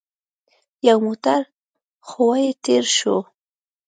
[0.87, 1.41] يو موټر
[2.07, 3.17] ښويه تېر شو.